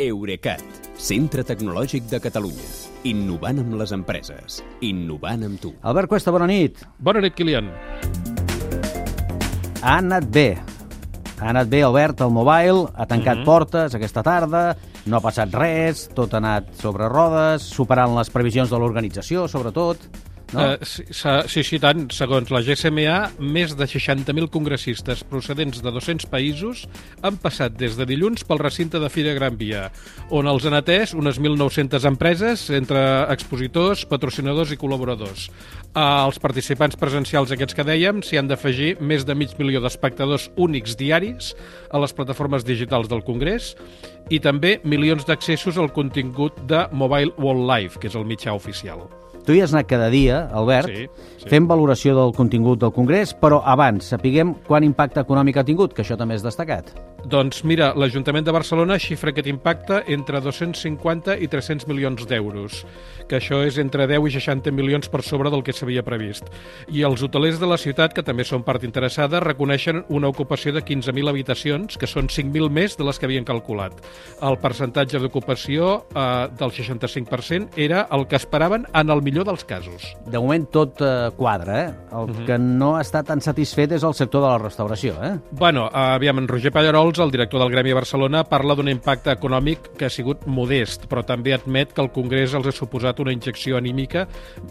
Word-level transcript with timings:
Eurecat, 0.00 0.62
centre 0.96 1.42
tecnològic 1.44 2.06
de 2.08 2.16
Catalunya. 2.24 2.68
Innovant 3.10 3.58
amb 3.60 3.74
les 3.76 3.90
empreses. 3.92 4.62
Innovant 4.86 5.44
amb 5.44 5.60
tu. 5.60 5.74
Albert 5.84 6.08
Cuesta, 6.08 6.32
bona 6.32 6.46
nit. 6.48 6.80
Bona 6.96 7.20
nit, 7.20 7.34
Kilian. 7.36 7.68
Ha 9.82 9.98
anat 9.98 10.30
bé. 10.32 10.54
Ha 11.36 11.50
anat 11.52 11.68
bé, 11.68 11.82
Albert, 11.84 12.24
el 12.24 12.32
mobile, 12.32 12.86
ha 12.94 13.04
tancat 13.04 13.36
mm 13.36 13.42
-hmm. 13.42 13.44
portes 13.44 13.94
aquesta 13.94 14.22
tarda, 14.22 14.76
no 15.04 15.16
ha 15.16 15.20
passat 15.20 15.52
res, 15.52 16.08
tot 16.14 16.32
ha 16.32 16.38
anat 16.38 16.74
sobre 16.80 17.08
rodes, 17.08 17.62
superant 17.62 18.16
les 18.16 18.30
previsions 18.30 18.70
de 18.70 18.78
l'organització, 18.78 19.48
sobretot. 19.48 19.98
No? 20.52 20.64
Uh, 20.74 21.46
sí, 21.46 21.62
sí, 21.62 21.78
tant. 21.82 22.08
Segons 22.14 22.50
la 22.50 22.62
GSMA, 22.66 23.16
més 23.38 23.76
de 23.78 23.86
60.000 23.86 24.50
congressistes 24.50 25.22
procedents 25.30 25.78
de 25.82 25.92
200 25.94 26.26
països 26.30 26.86
han 27.22 27.38
passat 27.42 27.76
des 27.78 27.94
de 27.98 28.06
dilluns 28.08 28.42
pel 28.46 28.62
recinte 28.62 28.98
de 29.02 29.10
Fira 29.12 29.34
Gran 29.36 29.58
Via, 29.60 29.86
on 30.34 30.50
els 30.50 30.66
han 30.66 30.74
atès 30.78 31.14
unes 31.14 31.38
1.900 31.38 32.08
empreses, 32.10 32.66
entre 32.74 33.00
expositors, 33.30 34.04
patrocinadors 34.10 34.74
i 34.74 34.80
col·laboradors. 34.80 35.48
Els 36.00 36.42
participants 36.42 36.98
presencials 36.98 37.54
aquests 37.54 37.76
que 37.78 37.86
dèiem 37.86 38.20
s'hi 38.22 38.38
han 38.40 38.50
d'afegir 38.50 38.96
més 39.00 39.26
de 39.26 39.34
mig 39.38 39.56
milió 39.58 39.82
d'espectadors 39.82 40.48
únics 40.58 40.98
diaris 40.98 41.54
a 41.90 42.02
les 42.02 42.14
plataformes 42.14 42.66
digitals 42.66 43.10
del 43.10 43.24
Congrés 43.26 43.74
i 44.30 44.38
també 44.42 44.78
milions 44.84 45.26
d'accessos 45.26 45.78
al 45.78 45.90
contingut 45.94 46.58
de 46.70 46.86
Mobile 46.92 47.34
World 47.38 47.66
Live, 47.70 47.98
que 47.98 48.10
és 48.10 48.18
el 48.18 48.26
mitjà 48.26 48.54
oficial. 48.54 49.08
Tu 49.46 49.56
hi 49.56 49.62
has 49.64 49.72
anat 49.74 49.88
cada 49.88 50.10
dia, 50.12 50.48
Albert, 50.52 50.88
Sí, 50.90 51.06
sí. 51.40 51.48
fent 51.48 51.66
valoració 51.66 52.14
del 52.16 52.34
contingut 52.36 52.80
del 52.82 52.92
Congrés, 52.92 53.32
però 53.34 53.62
abans 53.64 54.10
sapiguem 54.12 54.54
quant 54.66 54.84
impacte 54.84 55.20
econòmic 55.20 55.56
ha 55.56 55.64
tingut, 55.64 55.94
que 55.94 56.02
això 56.04 56.18
també 56.18 56.36
és 56.36 56.44
destacat. 56.44 56.92
Doncs 57.30 57.64
mira, 57.68 57.90
l'Ajuntament 58.00 58.46
de 58.46 58.52
Barcelona 58.52 58.96
xifra 58.98 59.30
aquest 59.30 59.48
impacte 59.50 59.98
entre 60.08 60.40
250 60.40 61.36
i 61.36 61.48
300 61.52 61.86
milions 61.88 62.24
d'euros, 62.26 62.84
que 63.28 63.36
això 63.36 63.60
és 63.66 63.76
entre 63.78 64.06
10 64.08 64.28
i 64.28 64.32
60 64.38 64.72
milions 64.72 65.08
per 65.08 65.20
sobre 65.22 65.50
del 65.52 65.62
que 65.62 65.74
s'havia 65.76 66.02
previst. 66.02 66.48
I 66.88 67.04
els 67.04 67.22
hotelers 67.22 67.60
de 67.60 67.68
la 67.68 67.76
ciutat, 67.76 68.14
que 68.16 68.24
també 68.24 68.44
són 68.48 68.64
part 68.64 68.84
interessada, 68.84 69.40
reconeixen 69.40 70.04
una 70.08 70.28
ocupació 70.32 70.72
de 70.72 70.82
15.000 70.82 71.28
habitacions, 71.28 71.98
que 72.00 72.08
són 72.08 72.28
5.000 72.28 72.70
més 72.70 72.96
de 72.96 73.04
les 73.04 73.18
que 73.18 73.28
havien 73.28 73.44
calculat. 73.44 74.00
El 74.42 74.56
percentatge 74.58 75.20
d'ocupació 75.20 76.06
eh, 76.14 76.48
del 76.56 76.72
65% 76.72 77.76
era 77.76 78.06
el 78.10 78.26
que 78.26 78.36
esperaven 78.40 78.86
en 78.94 79.10
el 79.10 79.20
millor 79.22 79.29
dels 79.30 79.64
casos. 79.64 80.16
De 80.26 80.38
moment 80.38 80.66
tot 80.70 81.00
eh, 81.00 81.30
quadra, 81.36 81.84
eh? 81.84 81.90
El 82.12 82.26
Mhm. 82.28 82.46
que 82.46 82.58
no 82.58 82.98
estat 83.00 83.26
tan 83.26 83.40
satisfet 83.40 83.92
és 83.92 84.02
el 84.02 84.14
sector 84.14 84.42
de 84.42 84.48
la 84.48 84.58
restauració, 84.58 85.14
eh? 85.22 85.38
Bueno, 85.52 85.88
aviam, 85.92 86.38
en 86.38 86.48
Roger 86.48 86.72
Pallarols, 86.72 87.18
el 87.20 87.30
director 87.30 87.60
del 87.60 87.70
Gremi 87.70 87.90
de 87.90 87.94
Barcelona, 87.94 88.42
parla 88.44 88.74
d'un 88.74 88.88
impacte 88.88 89.30
econòmic 89.30 89.92
que 89.96 90.06
ha 90.06 90.10
sigut 90.10 90.46
modest, 90.46 91.06
però 91.08 91.24
també 91.24 91.54
admet 91.54 91.92
que 91.92 92.02
el 92.02 92.10
Congrés 92.10 92.52
els 92.54 92.66
ha 92.66 92.72
suposat 92.72 93.20
una 93.20 93.32
injecció 93.32 93.76
anímica 93.76 94.26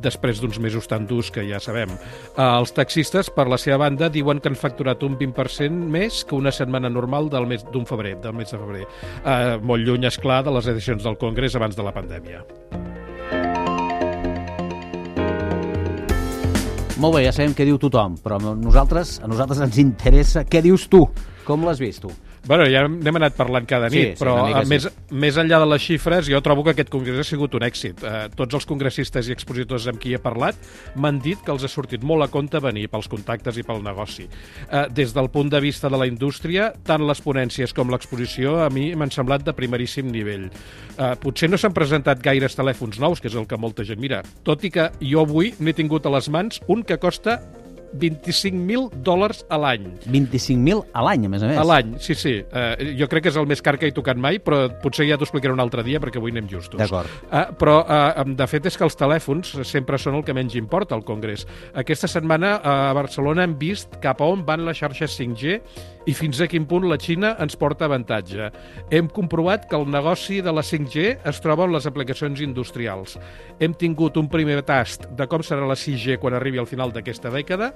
després 0.00 0.40
d'uns 0.40 0.58
mesos 0.60 0.86
tan 0.88 1.06
durs 1.06 1.30
que 1.30 1.42
ja 1.48 1.58
sabem. 1.60 1.90
Eh, 1.90 2.42
els 2.42 2.72
taxistes, 2.72 3.30
per 3.30 3.48
la 3.48 3.58
seva 3.58 3.76
banda, 3.78 4.08
diuen 4.08 4.40
que 4.40 4.48
han 4.48 4.56
facturat 4.56 5.02
un 5.02 5.18
20% 5.18 5.70
més 5.90 6.24
que 6.24 6.34
una 6.36 6.52
setmana 6.52 6.88
normal 6.88 7.28
del 7.30 7.46
mes 7.46 7.64
d'un 7.72 7.86
febrer, 7.86 8.20
del 8.20 8.32
mes 8.34 8.50
de 8.50 8.58
febrer. 8.58 8.86
Eh, 9.24 9.58
molt 9.62 9.84
lluny, 9.84 10.04
és 10.06 10.18
clar, 10.18 10.44
de 10.44 10.50
les 10.50 10.66
edicions 10.66 11.02
del 11.02 11.16
Congrés 11.18 11.54
abans 11.56 11.74
de 11.76 11.82
la 11.82 11.92
pandèmia. 11.92 12.44
Molt 17.02 17.16
bé, 17.16 17.24
ja 17.24 17.32
sabem 17.34 17.56
què 17.58 17.64
diu 17.66 17.74
tothom, 17.82 18.12
però 18.22 18.36
a 18.38 18.52
nosaltres, 18.54 19.16
a 19.18 19.26
nosaltres 19.26 19.58
ens 19.64 19.80
interessa 19.82 20.44
què 20.46 20.60
dius 20.62 20.84
tu, 20.86 21.00
com 21.42 21.64
l'has 21.66 21.80
vist 21.82 22.04
tu. 22.04 22.12
Bueno, 22.44 22.66
ja 22.68 22.82
n'hem 22.84 23.16
anat 23.16 23.36
parlant 23.38 23.64
cada 23.64 23.88
Sí, 23.88 23.96
nit, 23.96 24.10
sí, 24.12 24.20
però 24.20 24.34
una 24.36 24.48
mica 24.50 24.62
més, 24.68 24.86
més 25.16 25.36
enllà 25.40 25.62
de 25.62 25.68
les 25.70 25.80
xifres, 25.80 26.28
jo 26.28 26.40
trobo 26.44 26.64
que 26.66 26.74
aquest 26.74 26.90
congrés 26.92 27.22
ha 27.22 27.24
sigut 27.24 27.54
un 27.56 27.64
èxit. 27.64 28.02
Eh, 28.04 28.26
tots 28.36 28.58
els 28.58 28.66
congressistes 28.68 29.30
i 29.30 29.32
expositors 29.32 29.86
amb 29.88 30.00
qui 30.02 30.12
he 30.12 30.20
parlat 30.20 30.58
m'han 31.00 31.22
dit 31.24 31.40
que 31.40 31.54
els 31.54 31.64
ha 31.64 31.72
sortit 31.72 32.04
molt 32.04 32.26
a 32.26 32.28
compte 32.28 32.60
venir 32.60 32.90
pels 32.92 33.08
contactes 33.08 33.56
i 33.56 33.64
pel 33.64 33.80
negoci. 33.84 34.28
Eh, 34.68 34.84
des 34.92 35.16
del 35.16 35.30
punt 35.32 35.48
de 35.54 35.62
vista 35.64 35.88
de 35.88 36.00
la 36.00 36.08
indústria, 36.10 36.68
tant 36.84 37.06
les 37.08 37.24
ponències 37.24 37.72
com 37.72 37.88
l'exposició 37.92 38.58
a 38.66 38.68
mi 38.68 38.90
m'han 38.92 39.14
semblat 39.14 39.48
de 39.48 39.56
primeríssim 39.56 40.12
nivell. 40.12 40.50
Eh, 40.98 41.14
potser 41.24 41.48
no 41.48 41.56
s'han 41.56 41.72
presentat 41.72 42.20
gaires 42.20 42.60
telèfons 42.60 43.00
nous, 43.00 43.24
que 43.24 43.32
és 43.32 43.40
el 43.40 43.48
que 43.48 43.56
molta 43.56 43.88
gent 43.88 44.02
mira, 44.04 44.20
tot 44.44 44.68
i 44.68 44.74
que 44.74 44.90
jo 45.00 45.24
avui 45.24 45.54
n'he 45.60 45.72
tingut 45.72 46.04
a 46.04 46.12
les 46.12 46.28
mans 46.28 46.60
un 46.68 46.84
que 46.84 47.00
costa 47.00 47.40
25.000 48.00 49.02
dòlars 49.06 49.44
a 49.52 49.58
l'any. 49.60 49.86
25.000 50.06 50.82
a 50.92 51.04
l'any, 51.06 51.26
a 51.28 51.32
més 51.32 51.44
a 51.44 51.50
més. 51.50 51.60
A 51.60 51.66
l'any, 51.68 51.94
sí, 52.02 52.16
sí. 52.18 52.34
Uh, 52.44 52.74
jo 52.98 53.08
crec 53.10 53.26
que 53.26 53.32
és 53.32 53.38
el 53.40 53.48
més 53.50 53.62
car 53.64 53.76
que 53.80 53.88
he 53.90 53.94
tocat 53.94 54.20
mai, 54.20 54.40
però 54.42 54.66
potser 54.82 55.06
ja 55.08 55.18
t'ho 55.20 55.28
explicaré 55.28 55.54
un 55.54 55.62
altre 55.62 55.84
dia 55.86 56.02
perquè 56.02 56.20
avui 56.20 56.34
anem 56.34 56.50
justos. 56.50 56.78
D'acord. 56.80 57.10
Uh, 57.30 57.46
però, 57.60 57.78
uh, 57.84 58.26
de 58.26 58.48
fet, 58.50 58.68
és 58.70 58.78
que 58.78 58.86
els 58.86 58.98
telèfons 58.98 59.54
sempre 59.68 60.00
són 60.00 60.18
el 60.18 60.26
que 60.26 60.36
menys 60.36 60.58
importa 60.60 60.96
al 60.98 61.04
Congrés. 61.06 61.46
Aquesta 61.74 62.10
setmana 62.10 62.56
uh, 62.58 62.70
a 62.90 62.94
Barcelona 62.96 63.46
hem 63.46 63.58
vist 63.60 63.98
cap 64.02 64.22
a 64.22 64.30
on 64.30 64.44
van 64.46 64.66
les 64.66 64.78
xarxes 64.80 65.18
5G 65.20 65.60
i 66.04 66.14
fins 66.16 66.40
a 66.42 66.48
quin 66.50 66.66
punt 66.68 66.86
la 66.88 66.98
Xina 67.00 67.34
ens 67.40 67.56
porta 67.56 67.86
avantatge. 67.88 68.50
Hem 68.92 69.08
comprovat 69.12 69.68
que 69.70 69.76
el 69.78 69.88
negoci 69.90 70.40
de 70.44 70.52
la 70.52 70.64
5G 70.64 71.06
es 71.30 71.40
troba 71.44 71.64
en 71.64 71.74
les 71.74 71.88
aplicacions 71.88 72.42
industrials. 72.44 73.16
Hem 73.60 73.76
tingut 73.80 74.18
un 74.20 74.28
primer 74.32 74.60
tast 74.66 75.08
de 75.16 75.28
com 75.30 75.44
serà 75.44 75.66
la 75.68 75.78
6G 75.78 76.18
quan 76.20 76.36
arribi 76.36 76.60
al 76.60 76.68
final 76.68 76.92
d'aquesta 76.92 77.32
dècada. 77.32 77.72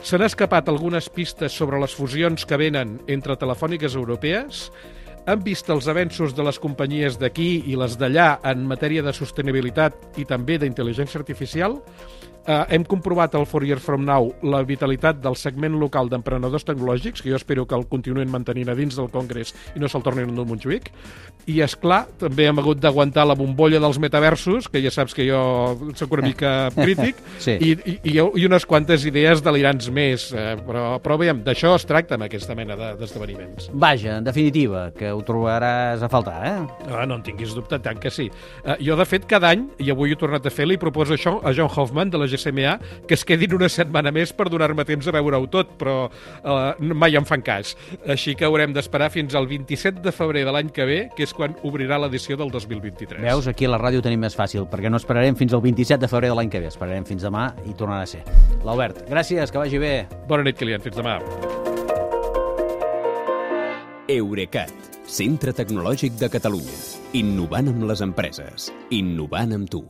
S'han 0.00 0.24
escapat 0.24 0.70
algunes 0.72 1.10
pistes 1.12 1.52
sobre 1.52 1.78
les 1.80 1.92
fusions 1.92 2.46
que 2.48 2.56
venen 2.56 2.96
entre 3.06 3.36
telefòniques 3.36 3.96
europees. 3.98 4.70
Han 5.28 5.42
vist 5.44 5.68
els 5.70 5.90
avenços 5.92 6.32
de 6.34 6.46
les 6.46 6.58
companyies 6.58 7.18
d'aquí 7.20 7.50
i 7.68 7.76
les 7.76 7.98
d'allà 8.00 8.38
en 8.48 8.64
matèria 8.66 9.04
de 9.04 9.12
sostenibilitat 9.12 10.18
i 10.18 10.24
també 10.24 10.56
d'intel·ligència 10.58 11.20
artificial. 11.20 11.76
Uh, 12.40 12.64
hem 12.72 12.84
comprovat 12.88 13.34
al 13.36 13.44
Four 13.46 13.66
Years 13.68 13.82
From 13.84 14.04
Now 14.08 14.30
la 14.42 14.62
vitalitat 14.66 15.18
del 15.20 15.36
segment 15.36 15.74
local 15.78 16.08
d'emprenedors 16.08 16.64
tecnològics, 16.64 17.20
que 17.22 17.28
jo 17.30 17.36
espero 17.36 17.66
que 17.68 17.76
el 17.76 17.84
continuïn 17.86 18.30
mantenint 18.32 18.70
a 18.72 18.74
dins 18.74 18.96
del 18.96 19.10
Congrés 19.12 19.52
i 19.76 19.82
no 19.82 19.90
se'l 19.92 20.02
tornin 20.02 20.30
a 20.32 20.44
Montjuïc. 20.48 20.88
I, 21.50 21.58
és 21.64 21.74
clar, 21.80 22.06
també 22.20 22.46
hem 22.48 22.58
hagut 22.60 22.78
d'aguantar 22.80 23.24
la 23.26 23.34
bombolla 23.36 23.80
dels 23.82 23.98
metaversos, 24.00 24.68
que 24.72 24.80
ja 24.84 24.90
saps 24.92 25.14
que 25.16 25.24
jo 25.28 25.40
sóc 25.98 26.12
una 26.16 26.24
mica 26.26 26.50
crític, 26.76 27.20
Sí. 27.40 27.54
i, 27.60 27.70
i, 27.92 27.94
i, 28.16 28.18
unes 28.46 28.64
quantes 28.68 29.04
idees 29.08 29.40
delirants 29.44 29.90
més. 29.92 30.30
Eh, 30.32 30.56
però, 30.66 30.98
però 31.02 31.16
veiem, 31.20 31.40
d'això 31.44 31.74
es 31.76 31.84
tracta 31.88 32.16
en 32.18 32.24
aquesta 32.26 32.54
mena 32.56 32.76
de- 32.76 32.94
d'esdeveniments. 33.00 33.68
Vaja, 33.72 34.16
en 34.18 34.24
definitiva, 34.24 34.90
que 34.96 35.12
ho 35.12 35.20
trobaràs 35.26 36.02
a 36.04 36.08
faltar, 36.12 36.38
eh? 36.46 36.56
Ah, 36.92 37.04
no 37.06 37.16
en 37.20 37.24
tinguis 37.26 37.54
dubte, 37.56 37.78
tant 37.84 38.00
que 38.00 38.10
sí. 38.10 38.30
Uh, 38.64 38.76
jo, 38.80 38.96
de 38.96 39.04
fet, 39.08 39.26
cada 39.28 39.52
any, 39.52 39.68
i 39.80 39.90
avui 39.92 40.12
he 40.12 40.20
tornat 40.20 40.46
a 40.46 40.52
fer, 40.54 40.68
li 40.68 40.78
proposo 40.80 41.16
això 41.16 41.38
a 41.44 41.52
John 41.56 41.70
Hoffman, 41.72 42.10
de 42.12 42.20
la 42.20 42.29
GSMA, 42.30 42.76
que 43.08 43.16
es 43.18 43.24
quedin 43.26 43.54
una 43.56 43.68
setmana 43.72 44.12
més 44.14 44.32
per 44.36 44.48
donar-me 44.52 44.86
temps 44.88 45.08
a 45.08 45.14
veure-ho 45.16 45.48
tot, 45.52 45.74
però 45.80 45.96
uh, 46.08 46.92
mai 46.94 47.18
em 47.18 47.26
fan 47.28 47.44
cas. 47.46 47.74
Així 48.10 48.36
que 48.38 48.48
haurem 48.48 48.74
d'esperar 48.76 49.10
fins 49.14 49.36
al 49.38 49.48
27 49.50 50.04
de 50.04 50.14
febrer 50.14 50.46
de 50.46 50.54
l'any 50.54 50.72
que 50.74 50.86
ve, 50.88 51.00
que 51.16 51.26
és 51.26 51.34
quan 51.36 51.56
obrirà 51.66 52.00
l'edició 52.00 52.38
del 52.40 52.52
2023. 52.54 53.22
Veus, 53.24 53.50
aquí 53.50 53.68
a 53.68 53.74
la 53.74 53.80
ràdio 53.82 54.02
ho 54.02 54.06
tenim 54.06 54.22
més 54.22 54.36
fàcil, 54.38 54.68
perquè 54.70 54.92
no 54.92 55.00
esperarem 55.00 55.38
fins 55.38 55.56
al 55.56 55.64
27 55.64 56.00
de 56.02 56.10
febrer 56.10 56.32
de 56.32 56.38
l'any 56.38 56.52
que 56.52 56.62
ve, 56.62 56.70
esperarem 56.70 57.06
fins 57.08 57.26
demà 57.26 57.50
i 57.66 57.76
tornarà 57.76 58.06
a 58.06 58.10
ser. 58.10 58.24
L'Albert, 58.66 59.04
gràcies, 59.10 59.52
que 59.52 59.62
vagi 59.62 59.82
bé. 59.82 59.94
Bona 60.28 60.46
nit, 60.46 60.58
Kilian. 60.58 60.82
Fins 60.84 60.96
demà. 60.98 61.18
Eurecat, 64.10 64.72
centre 65.06 65.52
tecnològic 65.54 66.16
de 66.18 66.30
Catalunya. 66.32 66.78
Innovant 67.20 67.70
amb 67.70 67.86
les 67.90 68.02
empreses. 68.02 68.70
Innovant 68.96 69.54
amb 69.54 69.70
tu. 69.70 69.84